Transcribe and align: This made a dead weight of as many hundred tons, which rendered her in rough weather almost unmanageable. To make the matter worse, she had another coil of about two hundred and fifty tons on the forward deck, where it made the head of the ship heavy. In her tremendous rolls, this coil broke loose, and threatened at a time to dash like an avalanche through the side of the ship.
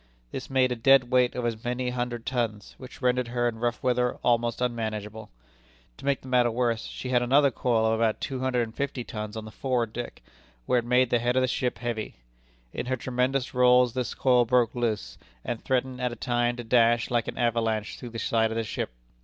This 0.31 0.49
made 0.49 0.71
a 0.71 0.75
dead 0.75 1.11
weight 1.11 1.35
of 1.35 1.45
as 1.45 1.63
many 1.63 1.91
hundred 1.91 2.25
tons, 2.25 2.73
which 2.79 3.03
rendered 3.03 3.27
her 3.27 3.47
in 3.47 3.59
rough 3.59 3.83
weather 3.83 4.15
almost 4.23 4.59
unmanageable. 4.59 5.29
To 5.97 6.05
make 6.05 6.21
the 6.21 6.27
matter 6.27 6.49
worse, 6.49 6.87
she 6.87 7.09
had 7.09 7.21
another 7.21 7.51
coil 7.51 7.85
of 7.85 7.93
about 7.99 8.19
two 8.19 8.39
hundred 8.39 8.63
and 8.63 8.73
fifty 8.73 9.03
tons 9.03 9.37
on 9.37 9.45
the 9.45 9.51
forward 9.51 9.93
deck, 9.93 10.23
where 10.65 10.79
it 10.79 10.85
made 10.85 11.11
the 11.11 11.19
head 11.19 11.35
of 11.35 11.43
the 11.43 11.47
ship 11.47 11.77
heavy. 11.77 12.15
In 12.73 12.87
her 12.87 12.97
tremendous 12.97 13.53
rolls, 13.53 13.93
this 13.93 14.15
coil 14.15 14.43
broke 14.43 14.73
loose, 14.73 15.19
and 15.45 15.63
threatened 15.63 16.01
at 16.01 16.11
a 16.11 16.15
time 16.15 16.55
to 16.55 16.63
dash 16.63 17.11
like 17.11 17.27
an 17.27 17.37
avalanche 17.37 17.99
through 17.99 18.09
the 18.09 18.17
side 18.17 18.49
of 18.49 18.57
the 18.57 18.63
ship. 18.63 18.89